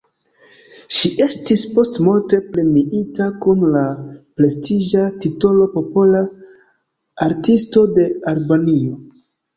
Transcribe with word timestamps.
Ŝi 0.99 1.09
estis 1.25 1.65
postmorte 1.73 2.39
premiita 2.55 3.27
kun 3.45 3.61
la 3.75 3.83
prestiĝa 4.41 5.03
titolo 5.27 5.69
Popola 5.77 6.23
Artisto 7.29 7.85
de 7.99 8.09
Albanio. 8.33 8.99